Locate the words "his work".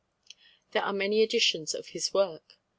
1.89-2.57